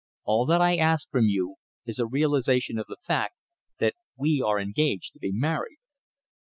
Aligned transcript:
All 0.23 0.47
that 0.47 0.61
I 0.61 0.77
ask 0.77 1.11
from 1.11 1.25
you 1.27 1.57
is 1.85 1.99
a 1.99 2.07
realization 2.07 2.79
of 2.79 2.87
the 2.87 2.97
fact 3.03 3.35
that 3.77 3.93
we 4.17 4.41
are 4.43 4.59
engaged 4.59 5.13
to 5.13 5.19
be 5.19 5.31
married." 5.31 5.77